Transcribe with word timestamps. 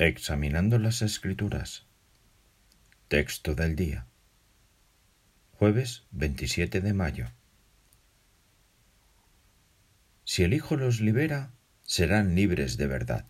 Examinando 0.00 0.78
las 0.78 1.02
Escrituras. 1.02 1.84
Texto 3.08 3.56
del 3.56 3.74
día. 3.74 4.06
Jueves 5.54 6.04
27 6.12 6.80
de 6.80 6.92
mayo. 6.92 7.26
Si 10.22 10.44
el 10.44 10.54
Hijo 10.54 10.76
los 10.76 11.00
libera, 11.00 11.50
serán 11.82 12.36
libres 12.36 12.76
de 12.76 12.86
verdad. 12.86 13.24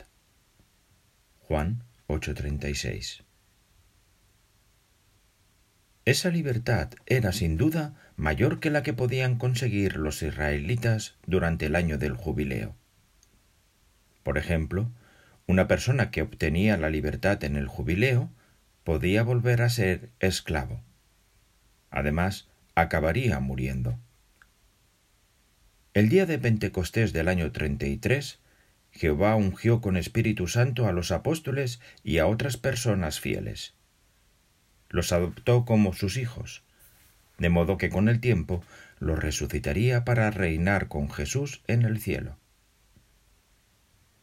Juan 1.40 1.84
8:36. 2.06 3.22
Esa 6.04 6.28
libertad 6.28 6.90
era 7.06 7.32
sin 7.32 7.56
duda 7.56 7.94
mayor 8.16 8.60
que 8.60 8.68
la 8.68 8.82
que 8.82 8.92
podían 8.92 9.38
conseguir 9.38 9.96
los 9.96 10.22
israelitas 10.22 11.16
durante 11.24 11.64
el 11.64 11.76
año 11.76 11.96
del 11.96 12.12
jubileo. 12.12 12.76
Por 14.22 14.36
ejemplo, 14.36 14.90
una 15.48 15.66
persona 15.66 16.10
que 16.10 16.20
obtenía 16.20 16.76
la 16.76 16.90
libertad 16.90 17.42
en 17.42 17.56
el 17.56 17.66
jubileo 17.66 18.30
podía 18.84 19.22
volver 19.22 19.62
a 19.62 19.70
ser 19.70 20.10
esclavo. 20.20 20.82
Además, 21.90 22.48
acabaría 22.74 23.40
muriendo. 23.40 23.98
El 25.94 26.10
día 26.10 26.26
de 26.26 26.38
Pentecostés 26.38 27.14
del 27.14 27.28
año 27.28 27.50
33, 27.50 28.40
Jehová 28.92 29.34
ungió 29.36 29.80
con 29.80 29.96
Espíritu 29.96 30.48
Santo 30.48 30.86
a 30.86 30.92
los 30.92 31.10
apóstoles 31.10 31.80
y 32.04 32.18
a 32.18 32.26
otras 32.26 32.58
personas 32.58 33.18
fieles. 33.18 33.74
Los 34.90 35.12
adoptó 35.12 35.64
como 35.64 35.94
sus 35.94 36.18
hijos, 36.18 36.62
de 37.38 37.48
modo 37.48 37.78
que 37.78 37.88
con 37.88 38.10
el 38.10 38.20
tiempo 38.20 38.62
los 38.98 39.18
resucitaría 39.18 40.04
para 40.04 40.30
reinar 40.30 40.88
con 40.88 41.10
Jesús 41.10 41.62
en 41.66 41.82
el 41.82 42.00
cielo. 42.00 42.36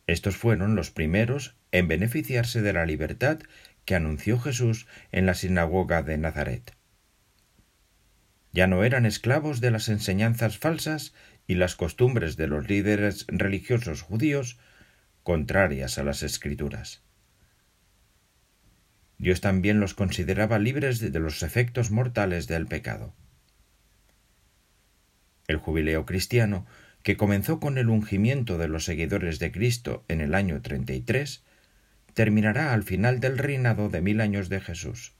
Estos 0.08 0.38
fueron 0.38 0.76
los 0.76 0.92
primeros 0.92 1.56
en 1.72 1.88
beneficiarse 1.88 2.62
de 2.62 2.74
la 2.74 2.86
libertad 2.86 3.40
que 3.86 3.96
anunció 3.96 4.40
Jesús 4.40 4.88
en 5.12 5.26
la 5.26 5.34
sinagoga 5.34 6.04
de 6.04 6.18
Nazaret. 6.18 6.76
Ya 8.52 8.68
no 8.68 8.84
eran 8.84 9.06
esclavos 9.06 9.62
de 9.62 9.72
las 9.72 9.90
enseñanzas 9.90 10.58
falsas 10.58 11.14
y 11.48 11.56
las 11.56 11.76
costumbres 11.76 12.38
de 12.38 12.48
los 12.48 12.70
líderes 12.70 13.26
religiosos 13.28 14.02
judíos 14.02 14.60
contrarias 15.24 15.98
a 15.98 16.04
las 16.04 16.24
escrituras. 16.24 17.04
Dios 19.18 19.42
también 19.42 19.80
los 19.80 19.94
consideraba 19.94 20.60
libres 20.60 21.00
de 21.00 21.20
los 21.20 21.42
efectos 21.44 21.92
mortales 21.92 22.48
del 22.48 22.68
pecado. 22.68 23.14
El 25.48 25.58
jubileo 25.58 26.06
cristiano 26.06 26.66
que 27.06 27.18
comenzó 27.18 27.60
con 27.60 27.78
el 27.78 27.90
ungimiento 27.90 28.58
de 28.58 28.68
los 28.68 28.84
seguidores 28.84 29.38
de 29.38 29.52
Cristo 29.52 30.04
en 30.08 30.22
el 30.22 30.34
año 30.34 30.64
33, 30.64 31.44
terminará 32.16 32.74
al 32.74 32.82
final 32.82 33.20
del 33.20 33.38
reinado 33.38 33.90
de 33.90 34.02
mil 34.02 34.22
años 34.22 34.50
de 34.50 34.60
Jesús. 34.60 35.14